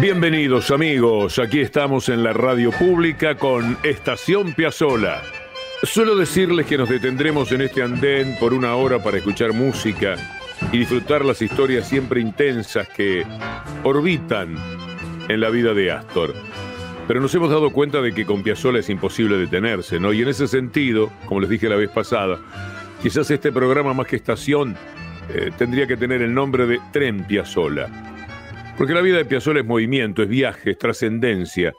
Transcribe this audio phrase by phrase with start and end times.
[0.00, 5.22] Bienvenidos amigos, aquí estamos en la radio pública con Estación Piazzola.
[5.82, 10.14] Suelo decirles que nos detendremos en este andén por una hora para escuchar música
[10.70, 13.26] y disfrutar las historias siempre intensas que
[13.82, 14.54] orbitan
[15.28, 16.32] en la vida de Astor.
[17.08, 20.12] Pero nos hemos dado cuenta de que con Piazzolla es imposible detenerse, ¿no?
[20.12, 22.38] Y en ese sentido, como les dije la vez pasada,
[23.02, 24.76] quizás este programa más que estación
[25.28, 28.17] eh, tendría que tener el nombre de Tren Piazzolla.
[28.78, 31.74] Porque la vida de Piazzolla es movimiento, es viaje, es trascendencia,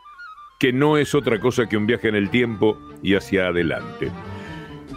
[0.60, 4.12] que no es otra cosa que un viaje en el tiempo y hacia adelante.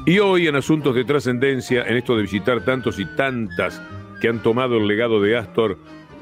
[0.04, 3.80] Y hoy en Asuntos de Trascendencia, en esto de visitar tantos y tantas
[4.20, 5.78] que han tomado el legado de Astor,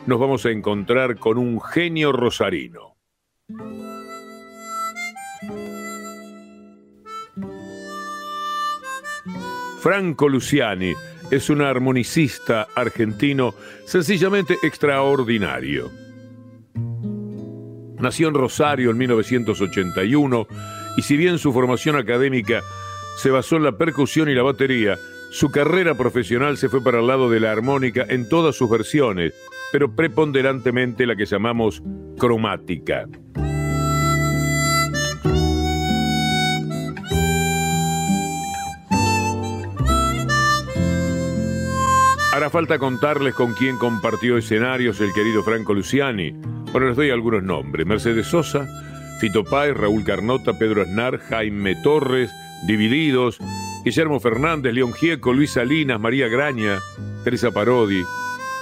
[0.07, 2.97] nos vamos a encontrar con un genio rosarino.
[9.81, 10.93] Franco Luciani
[11.31, 13.55] es un armonicista argentino
[13.87, 15.91] sencillamente extraordinario.
[17.99, 20.47] Nació en Rosario en 1981
[20.97, 22.63] y si bien su formación académica
[23.19, 24.99] se basó en la percusión y la batería,
[25.31, 29.35] su carrera profesional se fue para el lado de la armónica en todas sus versiones,
[29.71, 31.83] pero preponderantemente la que llamamos
[32.19, 33.07] cromática.
[42.51, 46.33] Falta contarles con quién compartió escenarios el querido Franco Luciani.
[46.73, 47.87] Bueno, les doy algunos nombres.
[47.87, 48.67] Mercedes Sosa,
[49.21, 52.33] Fito Páez, Raúl Carnota, Pedro Aznar, Jaime Torres,
[52.67, 53.39] Divididos,
[53.85, 56.81] Guillermo Fernández, León Gieco, Luis Salinas, María Graña,
[57.23, 58.03] Teresa Parodi,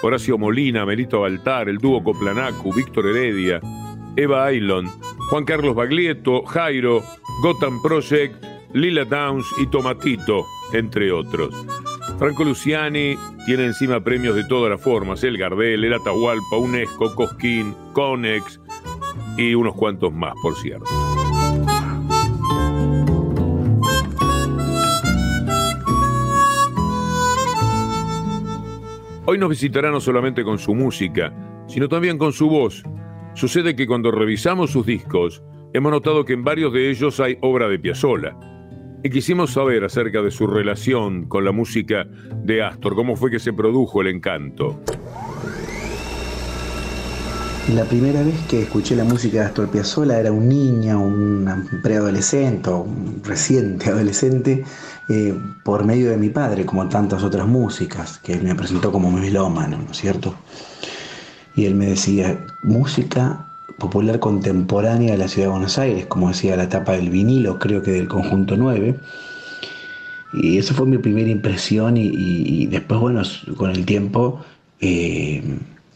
[0.03, 3.59] Horacio Molina, Melito Baltar, el dúo Coplanacu, Víctor Heredia,
[4.17, 4.87] Eva Ailon,
[5.31, 7.03] Juan Carlos Baglietto, Jairo,
[7.43, 8.45] Gotham Project,
[8.75, 10.45] Lila Downs y Tomatito,
[10.75, 11.55] entre otros.
[12.19, 17.77] Franco Luciani tiene encima premios de todas las formas, el Gardel, el Atahualpa, UNESCO, Cosquín,
[17.93, 18.61] Conex
[19.37, 20.85] y unos cuantos más, por cierto.
[29.25, 31.33] Hoy nos visitará no solamente con su música,
[31.69, 32.83] sino también con su voz.
[33.35, 37.69] Sucede que cuando revisamos sus discos, hemos notado que en varios de ellos hay obra
[37.69, 38.37] de Piazzolla
[39.11, 42.07] quisimos saber acerca de su relación con la música
[42.45, 44.81] de Astor, cómo fue que se produjo el encanto.
[47.75, 52.71] La primera vez que escuché la música de Astor Piazzolla era un niño, un preadolescente
[52.71, 54.65] o un reciente adolescente
[55.11, 59.11] eh, por medio de mi padre, como tantas otras músicas, que él me presentó como
[59.11, 60.35] melómano, ¿no es cierto?
[61.57, 66.57] Y él me decía, música popular contemporánea de la ciudad de Buenos Aires, como decía
[66.57, 68.99] la tapa del vinilo, creo que del conjunto 9.
[70.35, 73.23] Y eso fue mi primera impresión y, después, bueno,
[73.57, 74.41] con el tiempo
[74.81, 75.43] eh,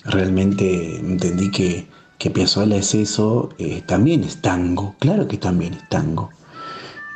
[0.04, 1.86] realmente entendí que,
[2.18, 6.30] que Piazzolla es eso, eh, también es tango, claro que también es tango.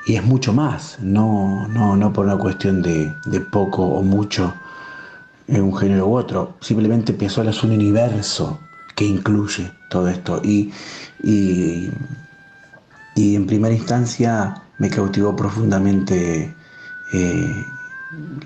[0.07, 4.55] Y es mucho más, no, no, no por una cuestión de, de poco o mucho
[5.49, 8.59] en un género u otro, simplemente Piazzolla es un universo
[8.97, 10.41] que incluye todo esto.
[10.43, 10.73] Y,
[11.23, 11.93] y,
[13.15, 16.55] en primera instancia me cautivó profundamente
[17.13, 17.67] eh,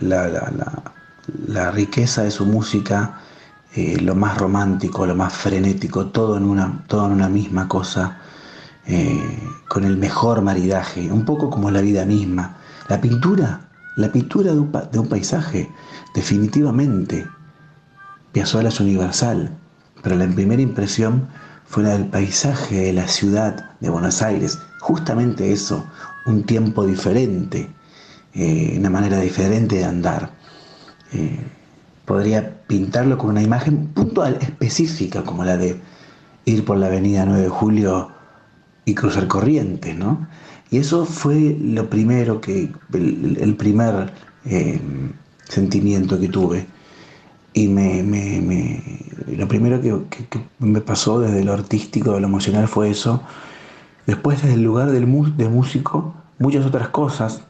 [0.00, 3.20] la, riqueza de su música,
[3.74, 8.18] eh, lo más romántico, lo más frenético, todo en una, todo en una misma cosa,
[8.86, 9.38] eh,
[9.68, 12.56] con el mejor maridaje, un poco como la vida misma.
[12.88, 13.60] La pintura,
[13.96, 15.70] la pintura de un, de un paisaje,
[16.14, 17.26] definitivamente.
[18.32, 19.59] Piazzolla es universal
[20.02, 21.28] pero la primera impresión
[21.66, 24.58] fue la del paisaje de la ciudad de Buenos Aires.
[24.80, 25.86] Justamente eso,
[26.26, 27.68] un tiempo diferente,
[28.34, 30.32] eh, una manera diferente de andar.
[31.12, 31.38] Eh,
[32.04, 35.80] podría pintarlo con una imagen puntual, específica, como la de
[36.44, 38.10] ir por la avenida 9 de Julio
[38.84, 40.26] y cruzar corrientes, ¿no?
[40.70, 44.12] Y eso fue lo primero que, el, primer
[44.44, 44.80] eh,
[45.48, 46.66] sentimiento que tuve.
[47.52, 48.89] Y me,
[49.40, 50.26] lo primero que,
[50.58, 53.22] me pasó desde lo artístico, de lo emocional fue eso.
[54.06, 55.06] Después desde el lugar del,
[55.36, 57.42] de músico, muchas otras cosas.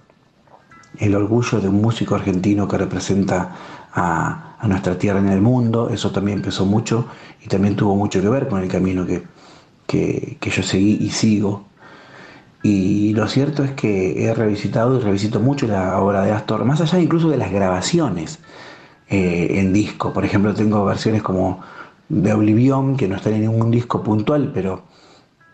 [0.98, 3.56] El orgullo de un músico argentino que representa
[3.92, 7.06] a, nuestra tierra en el mundo, eso también empezó mucho
[7.42, 9.26] y también tuvo mucho que ver con el camino que,
[9.86, 11.70] que yo seguí y sigo
[12.62, 16.80] y lo cierto es que he revisitado y revisito mucho la obra de Astor, más
[16.80, 18.38] allá incluso de las grabaciones
[19.08, 20.12] eh, en disco.
[20.12, 21.62] Por ejemplo, tengo versiones como
[22.10, 24.82] de Oblivion, que no están en ningún disco puntual, pero,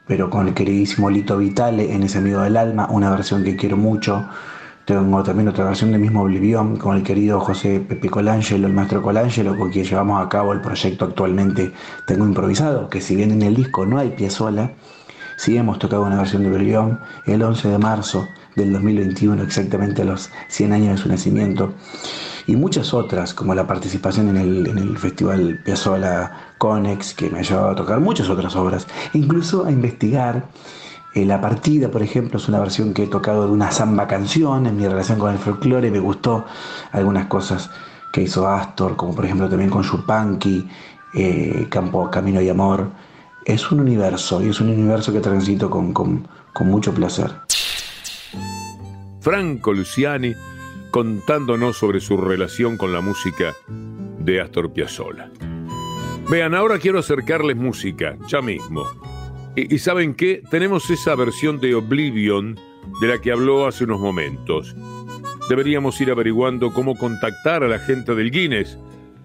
[0.08, 3.76] pero con el queridísimo Lito Vitale en ese amigo del alma, una versión que quiero
[3.76, 4.26] mucho.
[4.84, 9.02] Tengo también otra versión del mismo Oblivion con el querido José Pepe Colangelo, el maestro
[9.02, 11.72] Colangelo, con quien llevamos a cabo el proyecto actualmente
[12.06, 14.72] Tengo Improvisado, que si bien en el disco no hay pie sola,
[15.36, 20.06] Sí hemos tocado una versión de Berlioz el 11 de marzo del 2021, exactamente a
[20.06, 21.74] los 100 años de su nacimiento,
[22.46, 27.40] y muchas otras, como la participación en el, en el Festival Piazzolla Conex, que me
[27.40, 30.48] ha llevado a tocar muchas otras obras, incluso a investigar.
[31.14, 34.66] Eh, la partida, por ejemplo, es una versión que he tocado de una samba canción
[34.66, 36.44] en mi relación con el folclore, me gustó
[36.92, 37.70] algunas cosas
[38.12, 40.68] que hizo Astor, como por ejemplo también con Chupanqui,
[41.14, 42.90] eh, Campo Camino y Amor,
[43.44, 46.26] es un universo y es un universo que transito con, con,
[46.60, 47.30] mucho placer.
[49.20, 50.34] Franco Luciani
[50.96, 55.30] contándonos sobre su relación con la música de Astor Piazzolla.
[56.30, 58.86] Vean, ahora quiero acercarles música, ya mismo.
[59.54, 60.42] Y, y, ¿saben qué?
[60.50, 62.58] Tenemos esa versión de Oblivion
[63.02, 64.74] de la que habló hace unos momentos.
[65.50, 68.78] Deberíamos ir averiguando cómo contactar a la gente del Guinness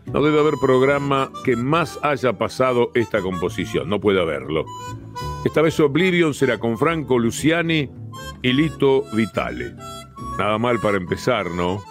[0.07, 4.65] no debe haber programa que más haya pasado esta composición, no puede haberlo.
[5.45, 7.89] Esta vez Oblivion será con Franco Luciani
[8.41, 9.73] y Lito Vitale.
[10.38, 11.81] Nada mal para empezar, ¿no?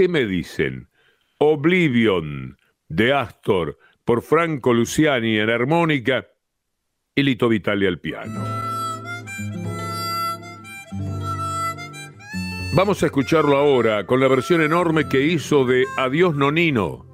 [0.00, 0.88] ¿Qué me dicen?
[1.36, 2.56] Oblivion
[2.88, 3.76] de Astor
[4.06, 6.26] por Franco Luciani en armónica
[7.14, 8.42] y Lito Vitali al piano.
[12.74, 17.09] Vamos a escucharlo ahora con la versión enorme que hizo de Adiós Nonino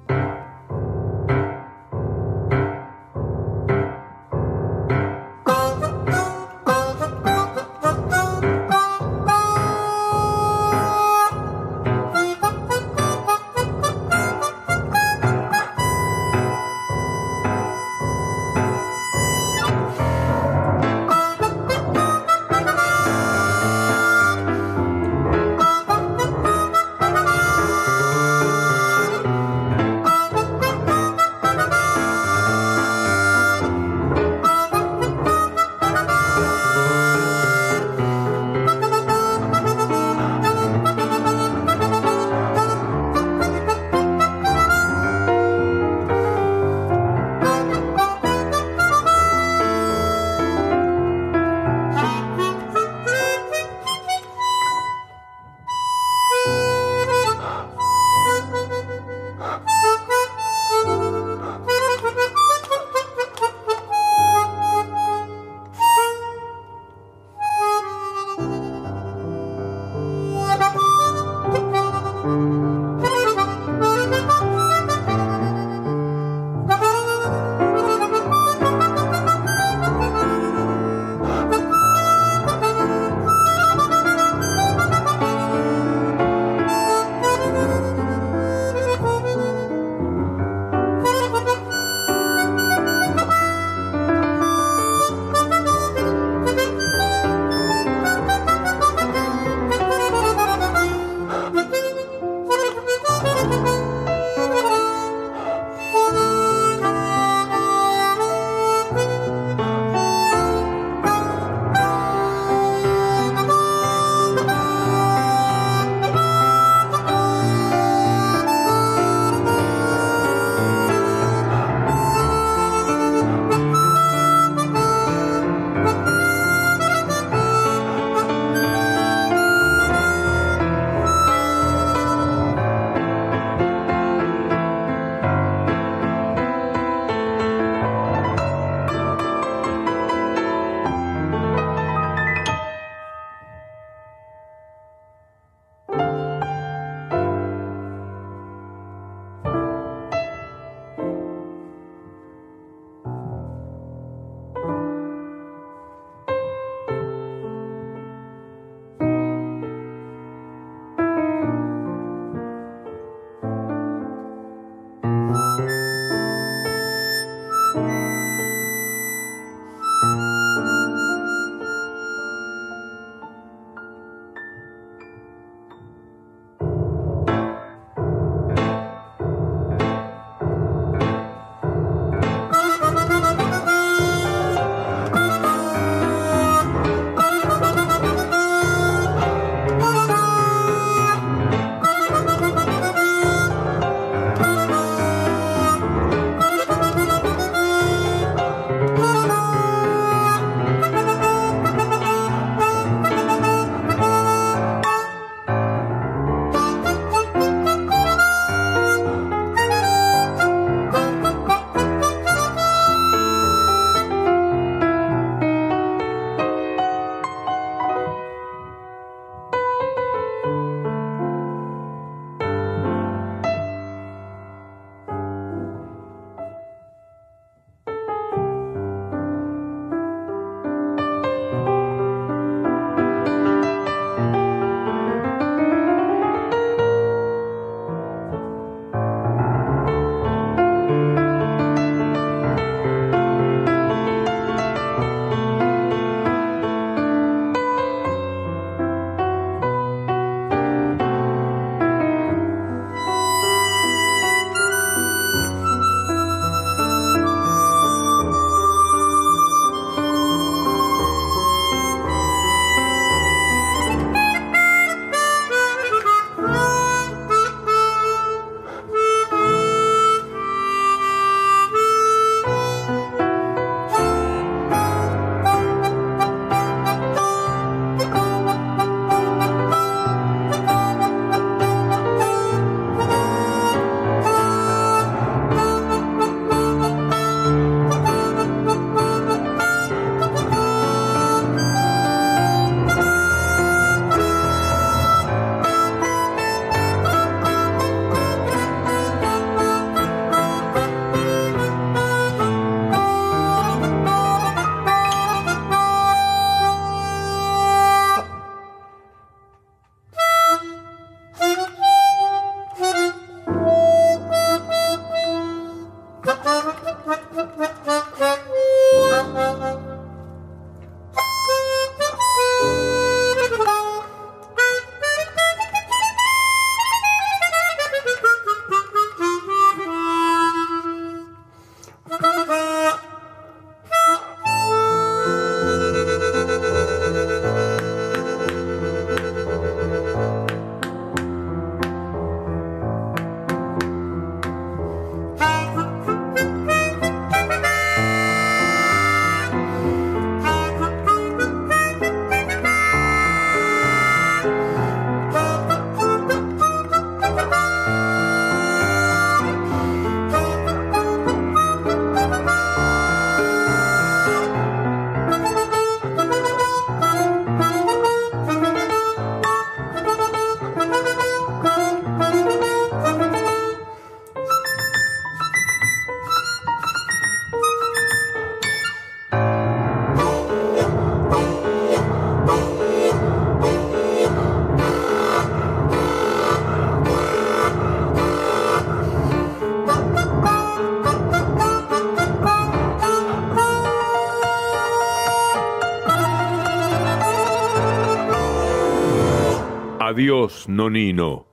[400.67, 401.47] Nonino,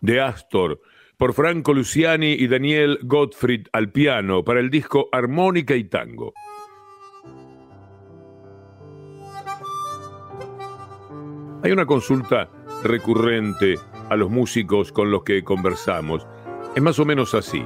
[0.00, 0.80] de Astor,
[1.16, 6.32] por Franco Luciani y Daniel Gottfried al piano, para el disco Armónica y Tango.
[11.62, 12.48] Hay una consulta
[12.84, 13.74] recurrente
[14.08, 16.26] a los músicos con los que conversamos.
[16.76, 17.64] Es más o menos así.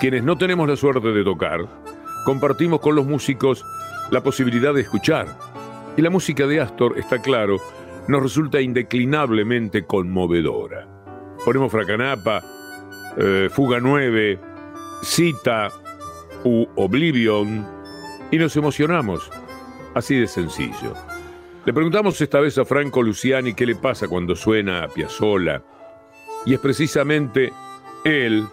[0.00, 1.60] Quienes no tenemos la suerte de tocar,
[2.24, 3.64] compartimos con los músicos
[4.10, 5.38] la posibilidad de escuchar.
[5.96, 7.58] Y la música de Astor, está claro,
[8.08, 10.86] nos resulta indeclinablemente conmovedora.
[11.44, 12.42] Ponemos Fracanapa,
[13.16, 14.38] eh, Fuga 9,
[15.02, 15.68] Cita
[16.44, 17.66] u Oblivion
[18.30, 19.30] y nos emocionamos.
[19.94, 20.94] Así de sencillo.
[21.64, 25.62] Le preguntamos esta vez a Franco Luciani qué le pasa cuando suena a Piazzolla
[26.44, 27.52] y es precisamente
[28.04, 28.46] él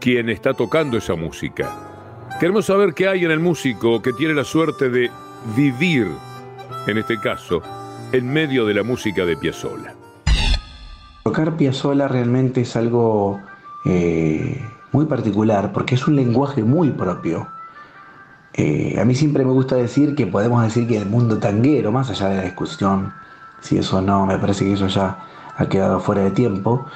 [0.00, 2.28] quien está tocando esa música.
[2.40, 5.10] Queremos saber qué hay en el músico que tiene la suerte de
[5.56, 6.08] vivir,
[6.86, 7.62] en este caso,
[8.12, 9.94] en medio de la música de Piazzolla.
[11.24, 13.40] Tocar Piazzolla realmente es algo
[13.84, 17.48] eh, muy particular porque es un lenguaje muy propio.
[18.54, 22.08] Eh, a mí siempre me gusta decir que podemos decir que el mundo tanguero, más
[22.10, 23.12] allá de la discusión,
[23.60, 25.18] si eso no, me parece que eso ya
[25.56, 26.86] ha quedado fuera de tiempo,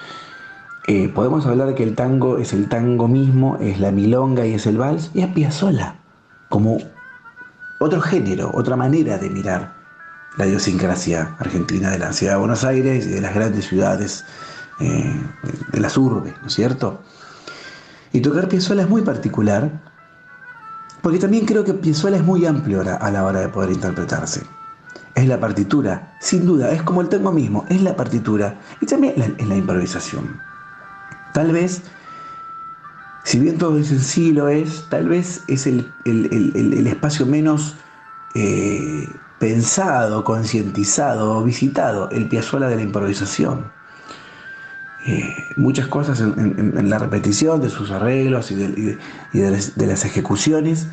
[0.89, 4.55] eh, podemos hablar de que el tango es el tango mismo, es la milonga y
[4.55, 5.97] es el vals, y es Piazzolla,
[6.49, 6.79] como
[7.81, 9.82] otro género, otra manera de mirar
[10.37, 14.25] la idiosincrasia argentina de la ciudad de Buenos Aires y de las grandes ciudades
[14.81, 15.15] eh,
[15.73, 17.03] de las urbes, ¿no es cierto?
[18.13, 19.71] Y tocar Piazzolla es muy particular,
[21.01, 24.43] porque también creo que Piazzolla es muy amplio a la hora de poder interpretarse.
[25.15, 29.35] Es la partitura, sin duda, es como el tango mismo, es la partitura y también
[29.39, 30.41] es la improvisación.
[31.35, 31.83] Tal vez,
[33.25, 35.93] si bien todo es sencillo es, tal vez es el,
[36.87, 37.77] espacio menos
[38.35, 39.07] eh,
[39.43, 43.73] pensado, concientizado, visitado, el Piazzolla de la improvisación.
[45.05, 48.99] Eh, muchas cosas en, la repetición de sus arreglos y de,
[49.35, 50.87] las, ejecuciones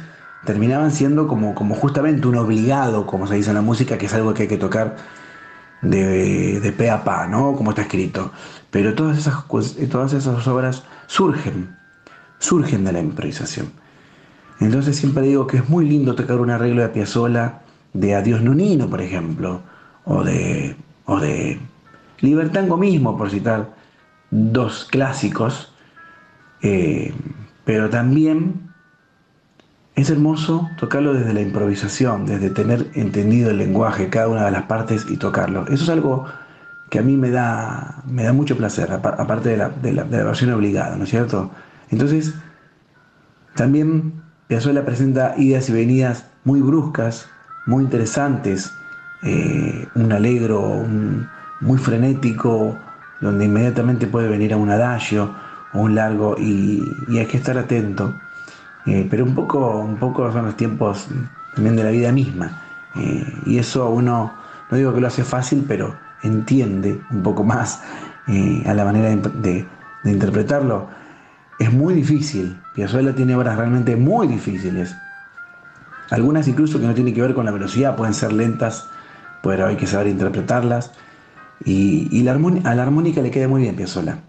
[0.46, 4.34] terminaban siendo como, justamente un obligado, como se dice en la música, que es algo
[4.34, 4.96] que hay que tocar
[5.84, 7.56] de, de pe a pa, ¿no?
[7.56, 8.32] Como está escrito.
[8.72, 9.46] Pero todas esas,
[9.92, 11.78] todas esas obras surgen,
[12.40, 13.72] surgen de la improvisación.
[14.60, 17.62] Entonces siempre digo que es muy lindo tocar un arreglo de Piazzolla
[17.94, 19.62] de Adiós Nunino, por ejemplo,
[20.06, 20.76] o de,
[21.06, 21.60] o de
[22.20, 23.70] Libertango mismo, por citar
[24.32, 25.74] dos clásicos,
[26.62, 27.14] eh,
[27.66, 28.70] pero también
[29.96, 34.64] es hermoso tocarlo desde la improvisación, desde tener entendido el lenguaje, cada una de las
[34.64, 35.66] partes y tocarlo.
[35.68, 36.26] Eso es algo
[36.90, 40.52] que a mí me da, me da mucho placer, aparte de la, de la, versión
[40.52, 41.52] obligada, ¿no es cierto?
[41.92, 42.34] Entonces,
[43.56, 44.14] también
[44.48, 47.30] Piazzolla presenta ideas y venidas muy bruscas,
[47.70, 48.74] muy interesantes,
[49.22, 50.84] eh, un alegro
[51.62, 52.76] muy frenético,
[53.22, 55.36] donde inmediatamente puede venir a un adagio
[55.74, 58.16] o un largo y, hay que estar atento.
[58.88, 61.10] Eh, pero un poco, un poco son los tiempos
[61.54, 62.60] también de la vida misma.
[62.96, 64.34] Eh, y eso uno,
[64.72, 67.84] no digo que lo hace fácil, pero entiende un poco más
[68.66, 69.66] a la manera de,
[70.06, 70.88] interpretarlo.
[71.60, 72.60] Es muy difícil.
[72.74, 74.96] Piazzolla tiene obras realmente muy difíciles.
[76.10, 78.88] Algunas incluso que no tienen que ver con la velocidad, pueden ser lentas,
[79.44, 80.92] pero hay que saber interpretarlas.
[81.66, 84.20] Y, la a la armónica le queda muy bien Piazzolla.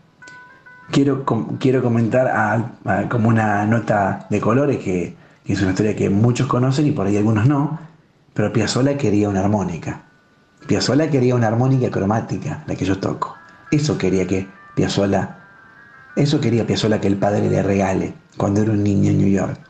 [0.90, 1.24] Quiero,
[1.58, 2.72] quiero comentar
[3.08, 5.16] como una nota de colores que,
[5.46, 7.78] es una historia que muchos conocen y por ahí algunos no,
[8.34, 10.02] pero Piazzolla quería una armónica.
[10.66, 13.36] Piazzolla quería una armónica cromática, la que yo toco.
[13.70, 15.38] Eso quería que Piazzolla,
[16.16, 19.69] eso quería Piazzolla que el padre le regale cuando era un niño en New York.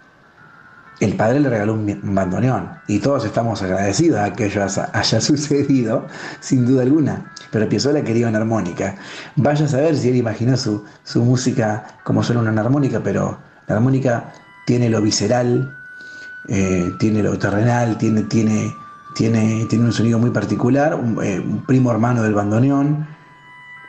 [1.01, 6.07] El padre le regaló un bandoneón y todos estamos agradecidos a que ello haya sucedido,
[6.41, 8.97] sin duda alguna pero Piazzolla quería una armónica.
[9.37, 10.85] Vaya a saber si él imaginó su,
[11.17, 14.33] música como solo una armónica, pero la armónica
[14.67, 15.77] tiene lo visceral,
[16.49, 18.75] eh, tiene lo terrenal, tiene, tiene,
[19.15, 23.07] tiene, tiene un sonido muy particular, eh, un, primo hermano del bandoneón.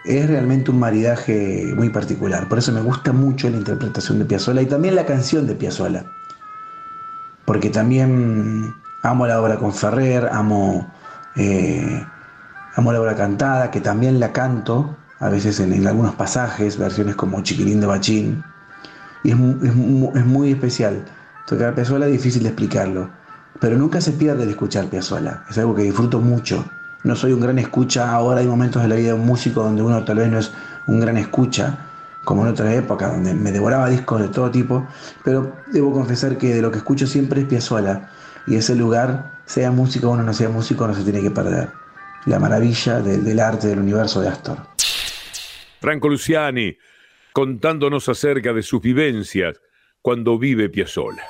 [0.04, 2.50] Es realmente un maridaje muy particular.
[2.50, 6.06] Por eso me gusta mucho la interpretación de Piazzolla y también la canción de Piazzolla.
[7.46, 10.92] Porque también amo la obra con Ferrer, amo
[11.36, 12.06] eh,
[12.76, 17.42] Amo la obra cantada, que también la canto, a veces en, algunos pasajes, versiones como
[17.42, 18.44] Chiquilín de Bachín.
[19.24, 21.04] Y es, muy especial.
[21.46, 23.10] Tocar Piazzolla es difícil de explicarlo,
[23.60, 25.44] pero nunca se pierde el escuchar Piazzolla.
[25.50, 26.64] Es algo que disfruto mucho.
[27.04, 29.82] No soy un gran escucha, ahora hay momentos de la vida de un músico donde
[29.82, 30.54] uno tal vez no es
[30.88, 31.78] un gran escucha,
[32.24, 34.88] como en otra época, donde me devoraba discos de todo tipo,
[35.24, 38.10] pero debo confesar que de lo que escucho siempre es Piazzolla,
[38.48, 41.70] y ese lugar, sea músico o no sea músico, no se tiene que perder.
[42.26, 44.58] la maravilla del arte del universo de Astor.
[45.80, 46.78] Franco Luciani,
[47.34, 49.60] contándonos acerca de sus vivencias
[50.04, 51.24] cuando vive Piazzolla.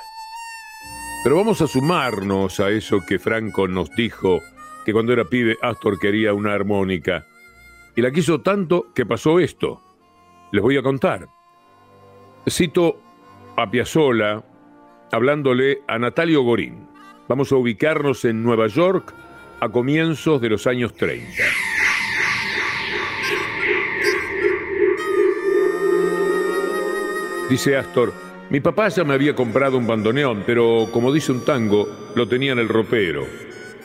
[1.24, 4.40] Pero vamos a sumarnos a eso que Franco nos dijo,
[4.84, 7.24] que cuando era pibe Astor quería una armónica.
[7.94, 9.80] Y la quiso tanto que pasó esto.
[10.52, 11.28] Les voy a contar.
[12.46, 13.00] Cito
[13.56, 14.44] a Piazzolla
[15.10, 16.86] hablándole a Natalio Gorín.
[17.26, 19.14] Vamos a ubicarnos en Nueva York
[19.60, 21.26] a comienzos de los años 30.
[27.48, 28.12] Dice Astor,
[28.50, 32.52] mi papá ya me había comprado un bandoneón, pero como dice un tango, lo tenía
[32.52, 33.26] en el ropero.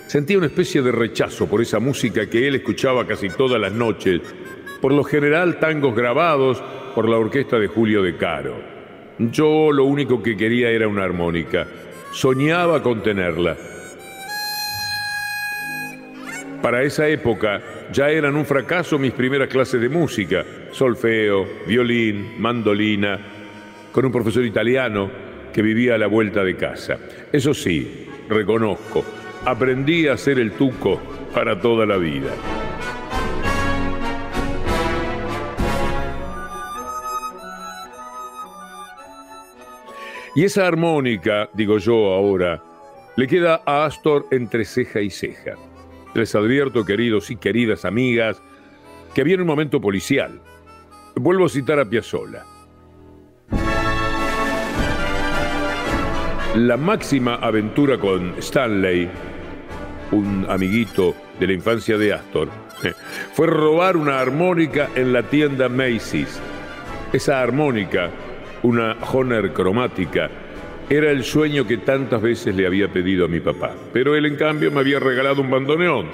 [0.08, 4.22] Sentía una especie de rechazo por esa música que él escuchaba casi todas las noches,
[4.78, 6.62] por lo general tangos grabados
[6.96, 8.56] por la orquesta de Julio de Caro.
[9.20, 11.68] Yo lo único que quería era una armónica.
[12.12, 13.56] Soñaba con tenerla.
[16.62, 17.62] Para esa época
[17.92, 23.20] ya eran un fracaso mis primeras clases de música, solfeo, violín, mandolina,
[23.92, 25.10] con un profesor italiano
[25.54, 26.98] que vivía a la vuelta de casa.
[27.32, 29.04] Eso sí, reconozco,
[29.46, 31.00] aprendí a hacer el tuco
[31.34, 32.30] para toda la vida.
[40.38, 42.64] Y esa armónica, digo yo ahora,
[43.16, 45.56] le queda a Astor entre ceja y ceja.
[46.14, 48.40] Les advierto, queridos y queridas amigas,
[49.16, 50.40] que viene un momento policial.
[51.16, 52.46] Vuelvo a citar a Piazzolla.
[56.54, 59.10] La máxima aventura con Stanley,
[60.12, 62.50] un amiguito de la infancia de Astor,
[63.34, 66.40] fue robar una armónica en la tienda Macy's.
[67.12, 68.12] Esa armónica,
[68.68, 70.30] una Honor cromática,
[70.90, 74.36] era el sueño que tantas veces le había pedido a mi papá, pero él en
[74.36, 76.08] cambio me había regalado un bandoneón.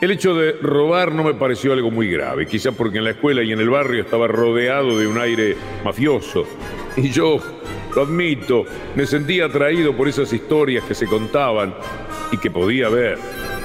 [0.00, 3.42] El hecho de robar no me pareció algo muy grave, quizá porque en la escuela
[3.44, 6.44] y en el barrio estaba rodeado de un aire mafioso.
[6.96, 7.38] Y yo,
[7.94, 8.64] lo admito,
[8.96, 11.72] me sentía atraído por esas historias que se contaban
[12.32, 13.16] y que podía ver,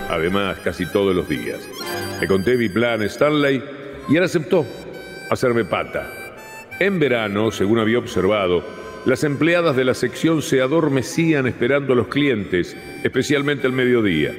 [0.10, 1.68] además, casi todos los días.
[2.22, 3.64] Le conté mi plan a Stanley
[4.10, 4.64] y él aceptó
[5.30, 6.21] hacerme pata.
[6.82, 8.64] En verano, según había observado,
[9.06, 14.34] las empleadas de la sección se adormecían esperando a los clientes, especialmente al mediodía.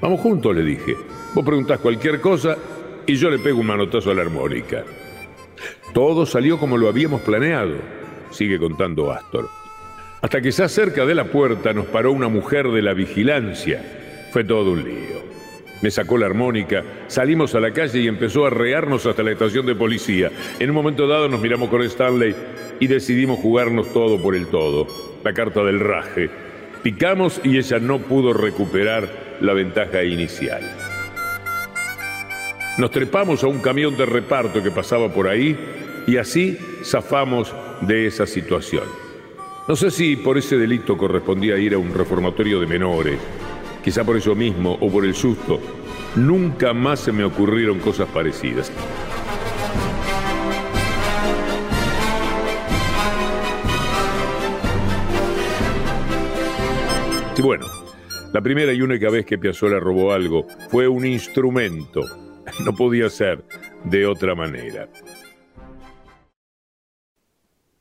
[0.00, 0.96] Vamos juntos, le dije.
[1.34, 2.56] Vos preguntás cualquier cosa
[3.04, 4.84] y yo le pego un manotazo a la armónica.
[5.92, 7.74] Todo salió como lo habíamos planeado,
[8.30, 9.46] sigue contando Astor.
[10.22, 14.28] Hasta que ya cerca de la puerta nos paró una mujer de la vigilancia.
[14.32, 15.35] Fue todo un lío.
[15.82, 19.66] Me sacó la armónica, salimos a la calle y empezó a rearnos hasta la estación
[19.66, 20.30] de policía.
[20.58, 22.34] En un momento dado nos miramos con Stanley
[22.80, 24.86] y decidimos jugarnos todo por el todo,
[25.22, 26.30] la carta del raje.
[26.82, 30.62] Picamos y ella no pudo recuperar la ventaja inicial.
[32.78, 35.56] Nos trepamos a un camión de reparto que pasaba por ahí
[36.06, 38.84] y así zafamos de esa situación.
[39.68, 43.18] No sé si por ese delito correspondía ir a un reformatorio de menores,
[43.86, 45.60] quizá por eso mismo o por el susto.
[46.16, 48.72] Nunca más se me ocurrieron cosas parecidas.
[57.38, 57.66] Y bueno,
[58.32, 62.02] la primera y única vez que Piazzolla robó algo fue un instrumento.
[62.64, 63.44] No podía ser
[63.84, 64.88] de otra manera.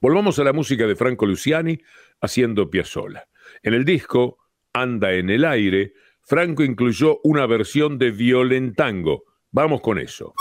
[0.02, 1.80] Volvamos a la música de Franco Luciani
[2.20, 3.28] haciendo Piazzolla.
[3.64, 4.45] En el disco
[4.76, 9.24] Anda en el aire, Franco incluyó una versión de Violentango.
[9.52, 10.34] Vamos con eso.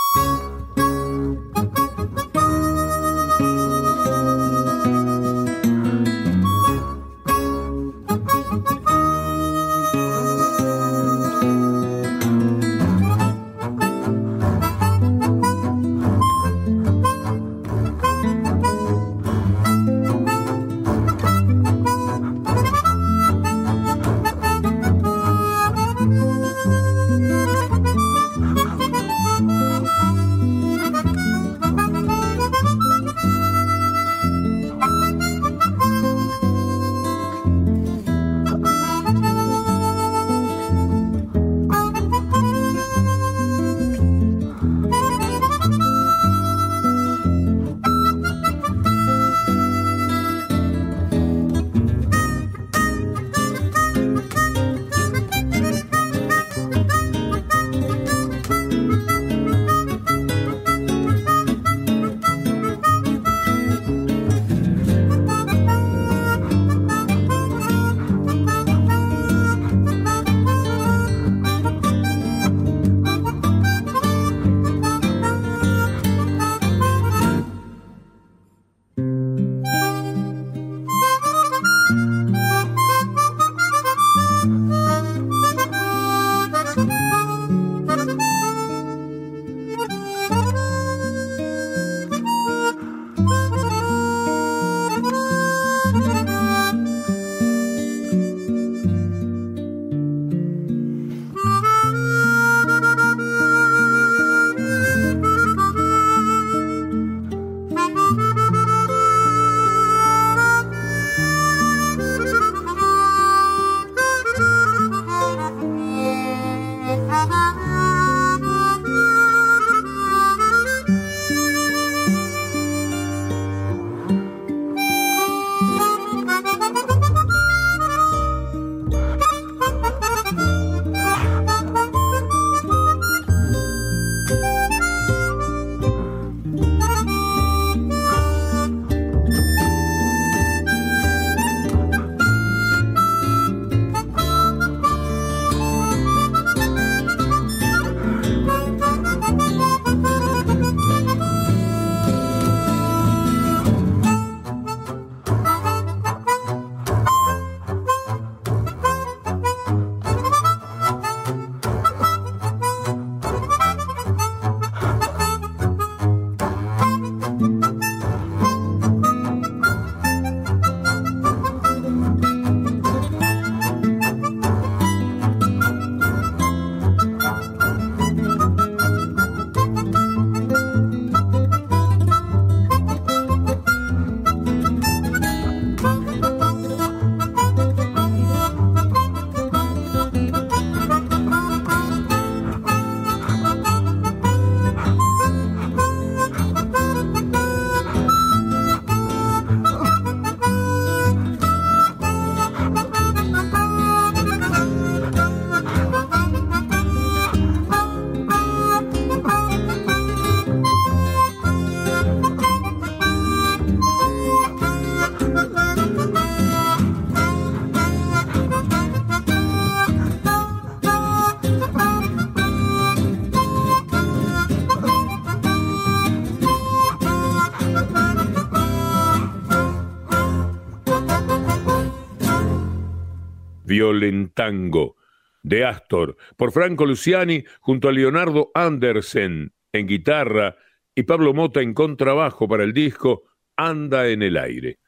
[233.75, 234.95] Violentango,
[235.43, 240.55] de Astor, por Franco Luciani junto a Leonardo Andersen en guitarra
[240.95, 243.23] y Pablo Mota en contrabajo para el disco
[243.57, 244.79] Anda en el aire.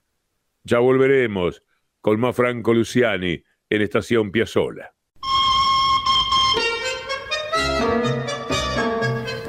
[0.63, 1.63] Ya volveremos
[1.99, 4.93] con más Franco Luciani en Estación Piazzola.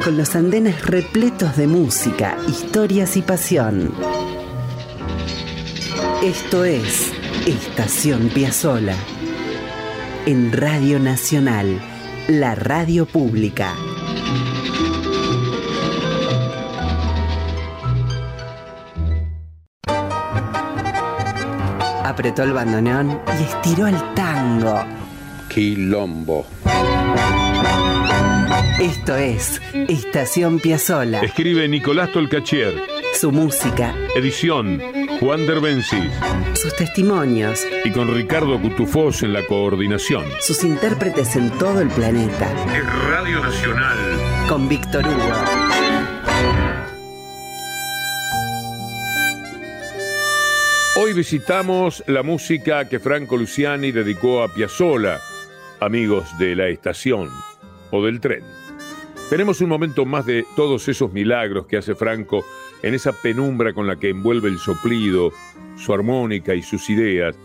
[0.02, 3.94] Con los andenes repletos de música, historias y pasión.
[6.24, 7.12] Esto es
[7.46, 8.96] Estación Piazzola.
[10.30, 11.80] En Radio Nacional,
[12.28, 13.74] la radio pública.
[22.04, 24.84] Apretó el bandoneón y estiró el tango.
[25.48, 26.44] Quilombo.
[28.78, 31.22] Esto es Estación Piazzola.
[31.22, 32.74] Escribe Nicolás Tolcachier.
[33.14, 33.94] Su música.
[34.14, 36.12] Edición Juan Derbencis.
[36.54, 37.66] Sus testimonios.
[37.84, 40.24] Y con Ricardo Cutufós en la coordinación.
[40.40, 42.48] Sus intérpretes en todo el planeta.
[42.72, 43.98] Es Radio Nacional.
[44.48, 45.32] Con Víctor Hugo.
[50.96, 55.20] Hoy visitamos la música que Franco Luciani dedicó a Piazzolla,
[55.80, 57.28] amigos de la estación
[57.90, 58.44] o del tren.
[59.30, 62.44] Tenemos un momento más de todos esos milagros que hace Franco
[62.82, 65.32] en esa penumbra con la que envuelve el soplido,
[65.76, 67.36] su armónica y sus ideas,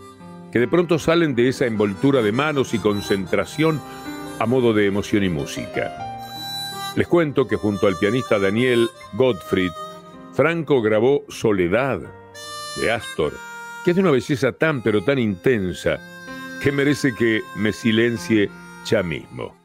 [0.52, 3.80] que de pronto salen de esa envoltura de manos y concentración
[4.38, 5.92] a modo de emoción y música.
[6.96, 9.72] Les cuento que junto al pianista Daniel Gottfried,
[10.32, 12.00] Franco grabó Soledad
[12.80, 13.32] de Astor,
[13.84, 15.98] que es de una belleza tan pero tan intensa
[16.62, 18.48] que merece que me silencie
[18.84, 19.63] ya mismo.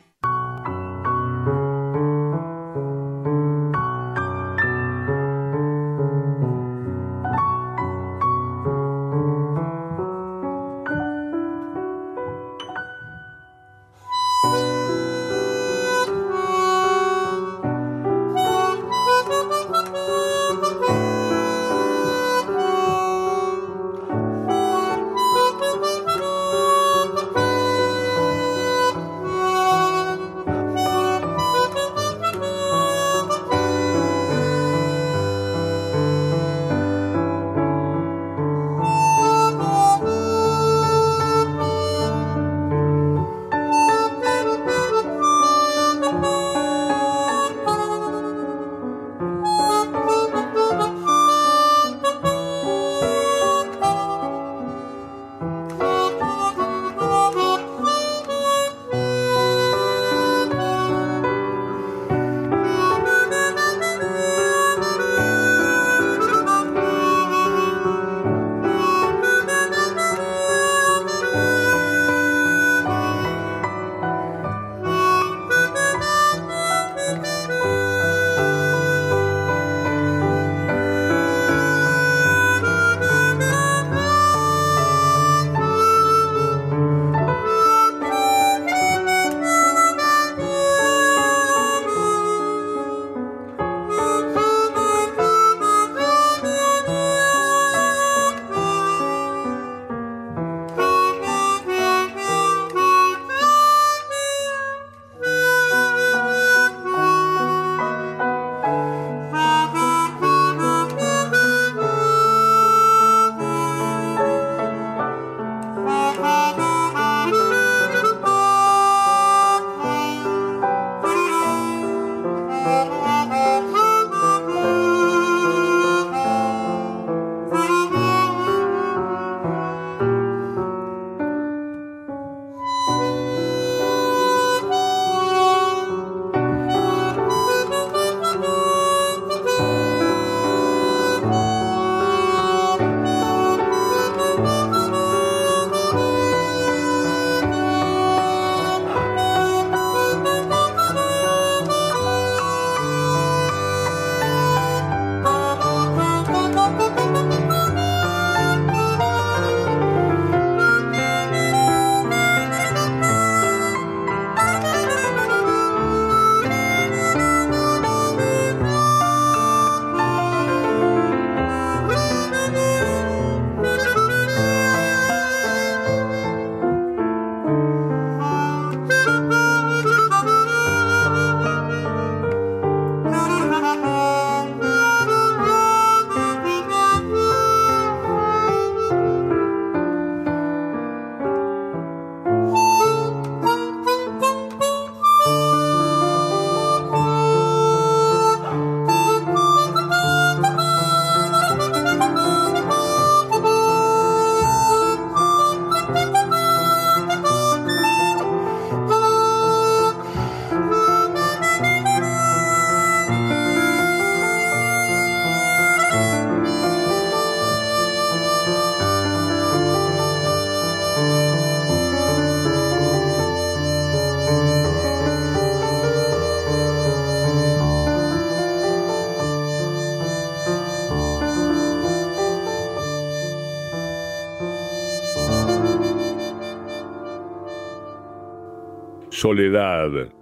[239.20, 240.14] Soledad,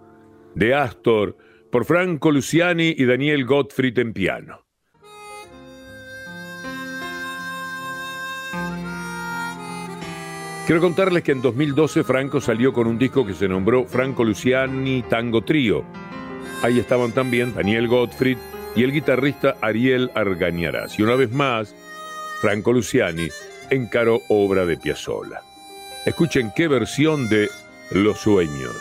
[0.56, 1.38] de Astor,
[1.72, 4.66] por Franco Luciani y Daniel Gottfried en piano.
[10.66, 15.04] Quiero contarles que en 2012 Franco salió con un disco que se nombró Franco Luciani
[15.04, 15.86] Tango Trío.
[16.64, 18.40] Ahí estaban también Daniel Gottfried
[18.76, 20.98] y el guitarrista Ariel Argañarás.
[20.98, 21.76] Y una vez más,
[22.42, 23.28] Franco Luciani
[23.70, 25.42] encaró obra de Piazzolla.
[26.08, 27.48] Escuchen qué versión de
[27.92, 28.76] Los Sueños.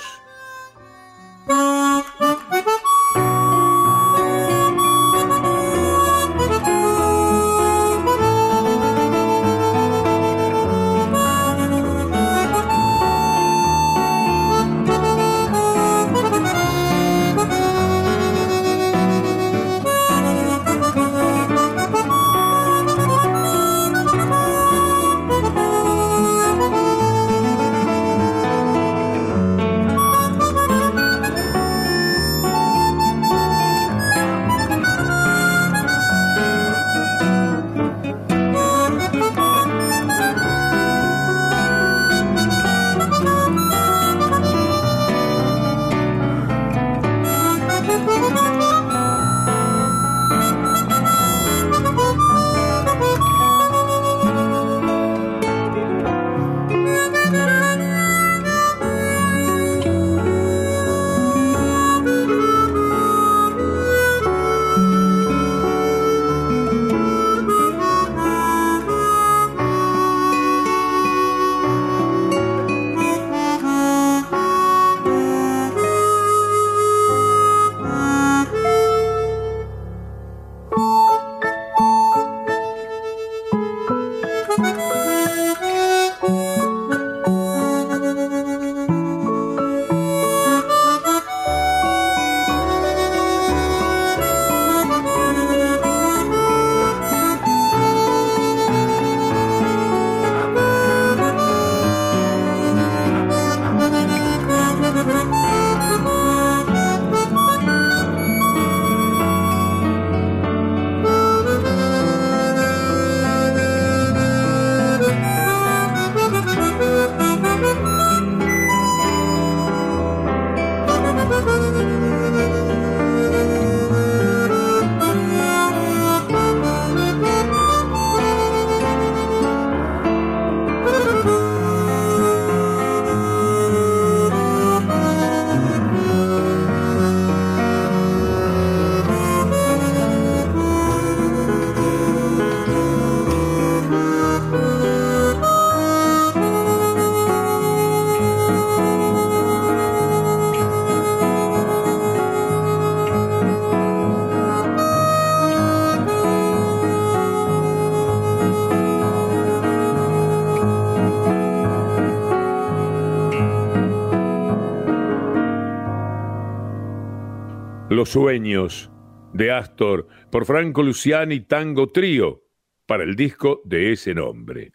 [168.06, 168.90] Sueños
[169.32, 172.42] de Astor por Franco Luciani Tango Trío
[172.86, 174.72] para el disco de ese nombre.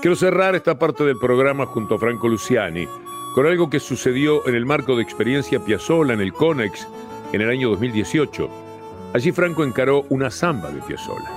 [0.00, 2.86] Quiero cerrar esta parte del programa junto a Franco Luciani
[3.34, 6.86] con algo que sucedió en el marco de experiencia Piazzolla en el Conex
[7.32, 8.48] en el año 2018.
[9.14, 11.30] Allí Franco encaró una samba de Piazzolla.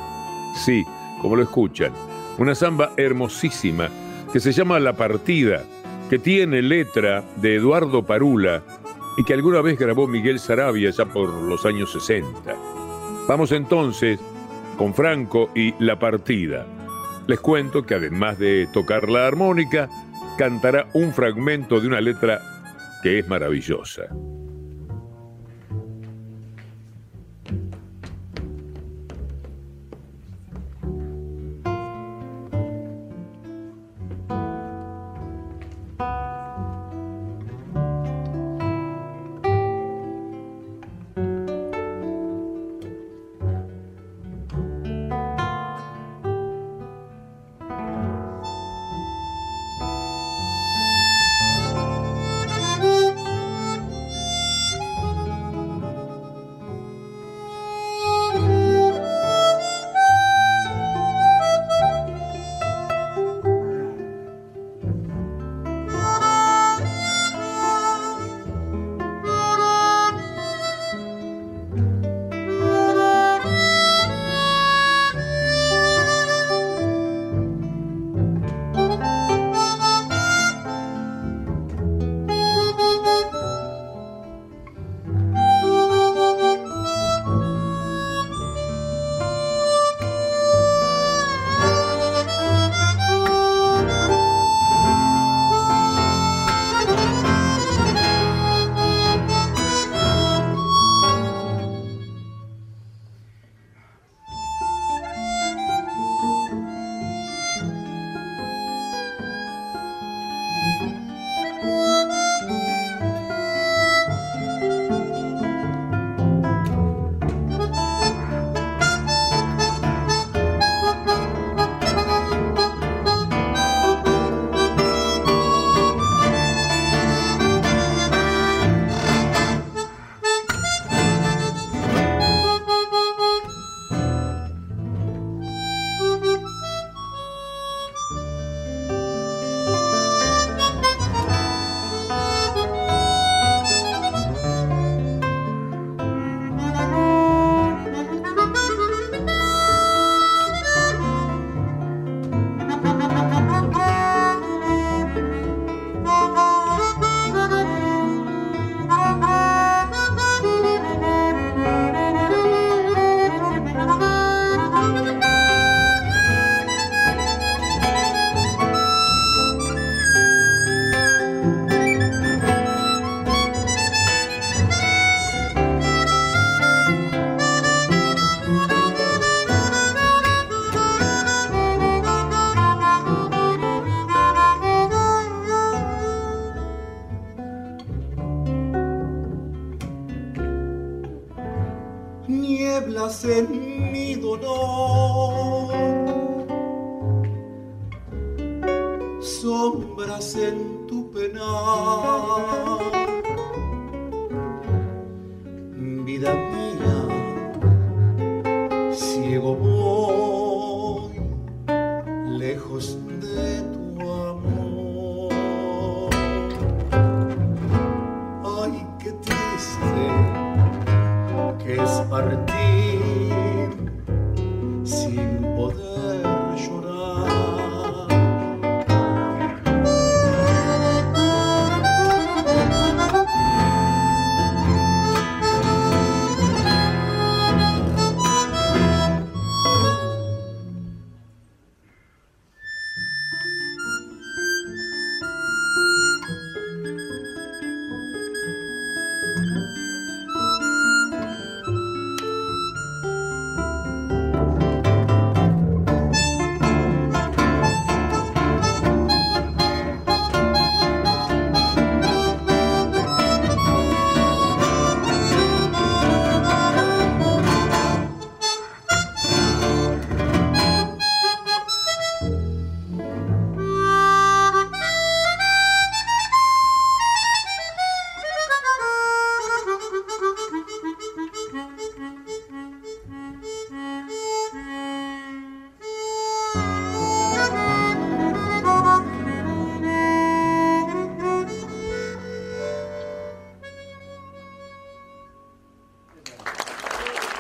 [0.63, 0.85] Sí,
[1.21, 1.91] como lo escuchan,
[2.37, 3.89] una samba hermosísima
[4.31, 5.63] que se llama La Partida,
[6.09, 8.63] que tiene letra de Eduardo Parula
[9.17, 12.55] y que alguna vez grabó Miguel Sarabia ya por los años 60.
[13.27, 14.19] Vamos entonces
[14.77, 16.65] con Franco y La Partida.
[17.27, 19.89] Les cuento que además de tocar la armónica,
[20.37, 22.39] cantará un fragmento de una letra
[23.03, 24.03] que es maravillosa.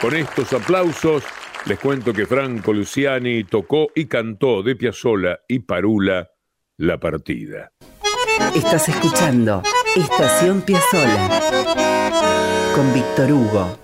[0.09, 1.23] Con estos aplausos
[1.67, 6.31] les cuento que Franco Luciani tocó y cantó de Piazzolla y Parula
[6.77, 7.73] La Partida.
[8.55, 9.61] Estás escuchando
[9.95, 11.29] Estación Piazzola
[12.73, 13.79] con Víctor Hugo.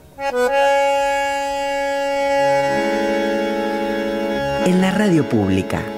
[4.65, 5.94] En la radio pública.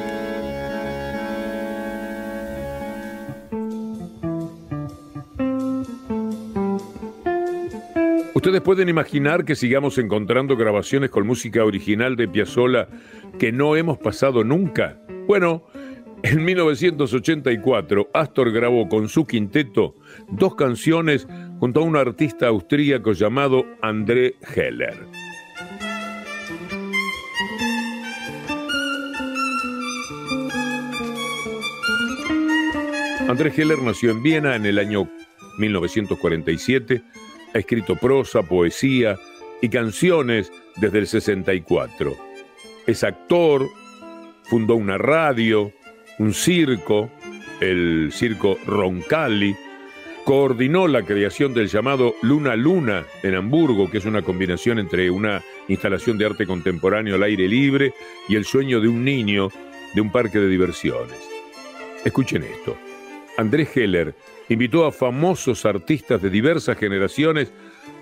[8.47, 12.87] Ustedes pueden imaginar que sigamos encontrando grabaciones con música original de Piazzolla
[13.37, 15.01] que no hemos pasado nunca.
[15.27, 15.65] Bueno,
[16.23, 19.95] en 1984 Astor grabó con su quinteto
[20.29, 21.27] dos canciones
[21.59, 24.95] junto a un artista austríaco llamado André Heller.
[33.27, 35.09] André Heller nació en Viena en el año
[35.57, 37.03] 1947
[37.53, 39.17] ha escrito prosa, poesía
[39.61, 42.15] y canciones desde el 64.
[42.85, 43.67] Es actor,
[44.43, 45.71] fundó una radio,
[46.19, 47.09] un circo,
[47.59, 49.55] el circo Roncalli,
[50.23, 55.41] coordinó la creación del llamado Luna Luna en Hamburgo, que es una combinación entre una
[55.69, 57.93] instalación de arte contemporáneo al aire libre
[58.27, 59.49] y el sueño de un niño
[59.95, 61.17] de un parque de diversiones.
[62.03, 62.77] Escuchen esto.
[63.37, 64.15] Andrés Heller
[64.49, 67.51] invitó a famosos artistas de diversas generaciones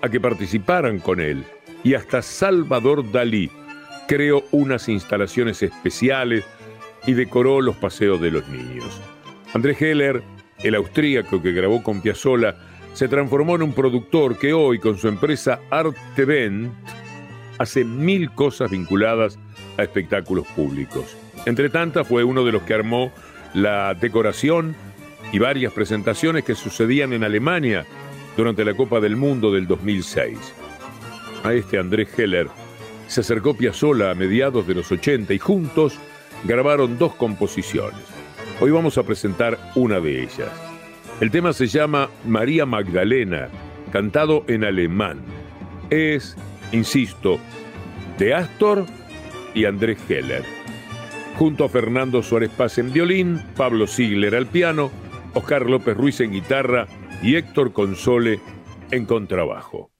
[0.02, 1.44] a que participaran con él
[1.82, 3.50] y hasta Salvador Dalí
[4.06, 6.44] creó unas instalaciones especiales
[7.06, 9.00] y decoró los paseos de los niños.
[9.54, 10.22] Andrés Heller,
[10.62, 12.56] el austríaco que grabó con Piazzolla,
[12.92, 16.72] se transformó en un productor que hoy con su empresa Artevent
[17.58, 19.38] hace mil cosas vinculadas
[19.76, 21.16] a espectáculos públicos.
[21.44, 23.12] Entre tantas fue uno de los que armó
[23.54, 24.74] la decoración
[25.36, 27.84] y varias presentaciones que sucedían en Alemania
[28.38, 30.38] durante la Copa del Mundo del 2006.
[31.44, 32.48] A este Andrés Heller
[33.06, 35.98] se acercó Piazzolla a mediados de los 80 y juntos
[36.44, 38.00] grabaron dos composiciones.
[38.62, 40.50] Hoy vamos a presentar una de ellas.
[41.20, 43.50] El tema se llama María Magdalena,
[43.92, 45.18] cantado en alemán.
[45.90, 46.34] Es,
[46.72, 47.38] insisto,
[48.16, 48.86] de Astor
[49.54, 50.44] y Andrés Heller.
[51.38, 54.90] Junto a Fernando Suárez Paz en violín, Pablo Ziegler al piano,
[55.36, 56.86] Oscar López Ruiz en guitarra
[57.22, 58.40] y Héctor Console
[58.90, 59.90] en contrabajo.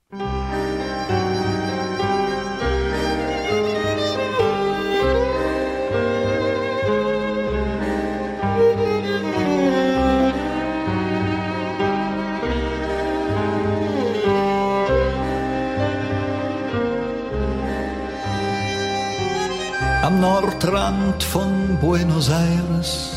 [20.03, 23.16] Am Nordrand von Buenos Aires,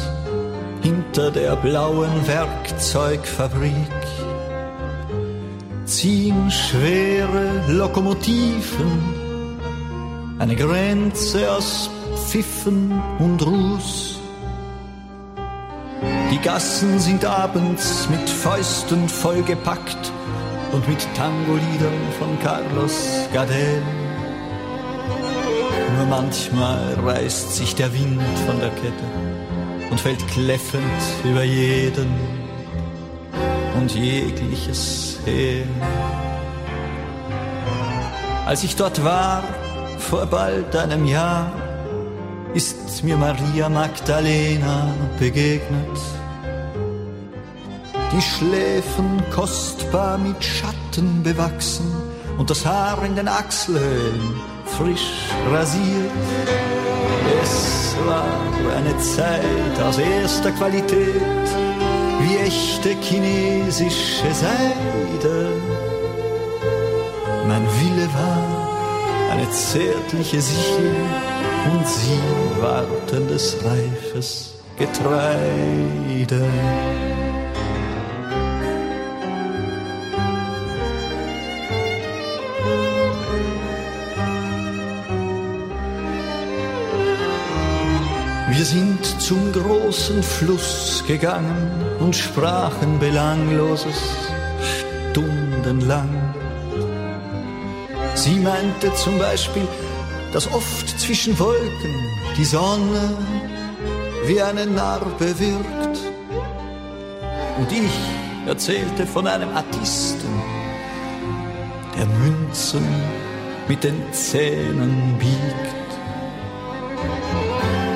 [1.19, 3.73] hinter der blauen Werkzeugfabrik,
[5.85, 9.15] ziehen schwere Lokomotiven
[10.39, 14.19] eine Grenze aus Pfiffen und Ruß.
[16.31, 20.13] Die Gassen sind abends mit Fäusten vollgepackt
[20.71, 23.81] und mit Tango-Liedern von Carlos Gardel.
[25.97, 29.38] Nur manchmal reißt sich der Wind von der Kette
[29.89, 32.13] und fällt kläffend über jeden
[33.79, 35.65] und jegliches her.
[38.45, 39.43] Als ich dort war,
[39.97, 41.51] vor bald einem Jahr,
[42.53, 45.99] ist mir Maria Magdalena begegnet.
[48.11, 51.91] Die Schläfen kostbar mit Schatten bewachsen
[52.39, 54.33] und das Haar in den Achselhöhlen
[54.65, 56.78] frisch rasiert.
[57.41, 61.47] Es war eine Zeit aus erster Qualität,
[62.21, 65.51] wie echte chinesische Seide.
[67.47, 70.95] Mein Wille war eine zärtliche Sichel
[71.71, 76.45] und sie wartendes reifes Getreide.
[88.69, 93.99] Sind zum großen Fluss gegangen und sprachen Belangloses
[95.09, 96.09] stundenlang.
[98.13, 99.67] Sie meinte zum Beispiel,
[100.33, 101.95] dass oft zwischen Wolken
[102.37, 103.17] die Sonne
[104.27, 105.97] wie eine Narbe wirkt.
[107.57, 107.97] Und ich
[108.45, 110.29] erzählte von einem Artisten,
[111.97, 112.87] der Münzen
[113.67, 115.78] mit den Zähnen biegt.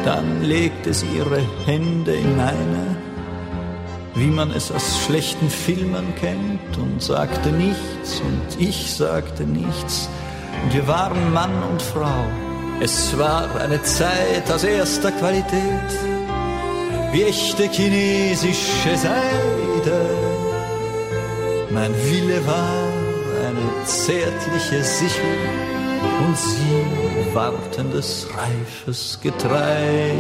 [0.04, 2.98] Dann legte sie ihre Hände in meine,
[4.16, 10.10] wie man es aus schlechten Filmen kennt, und sagte nichts, und ich sagte nichts,
[10.64, 12.26] und wir waren Mann und Frau.
[12.82, 15.90] Es war eine Zeit aus erster Qualität,
[17.14, 20.02] wie echte chinesische Seide.
[21.70, 22.88] Mein Wille war
[23.48, 25.38] eine zärtliche Sichel
[26.26, 27.03] und sie
[27.34, 30.14] wartendes reifes Getreide.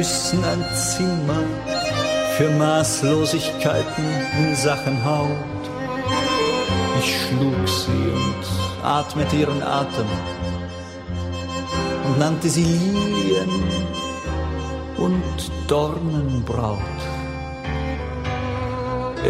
[0.00, 1.42] Küssen ein Zimmer
[2.38, 4.04] für Maßlosigkeiten
[4.38, 5.62] in Sachen Haut.
[6.98, 10.06] Ich schlug sie und atmete ihren Atem
[12.06, 13.50] und nannte sie Lilien
[14.96, 16.78] und Dornenbraut.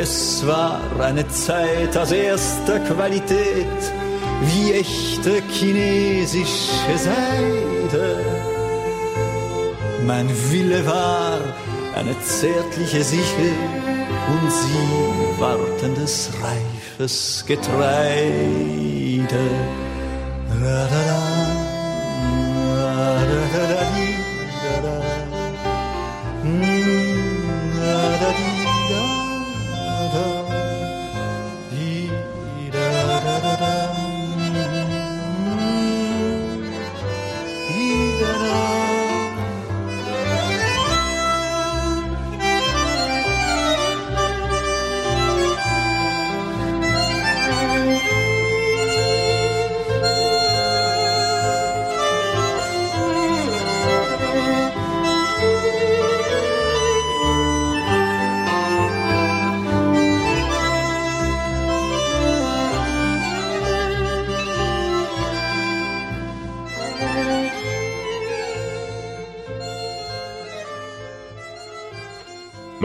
[0.01, 3.81] Es war eine Zeit aus erster Qualität,
[4.43, 8.40] wie echte chinesische Seide
[10.07, 11.39] mein Wille war
[11.97, 13.53] eine zärtliche Sichel
[14.29, 17.91] und sie wartendes reifes Getreide.
[20.61, 20.89] Da,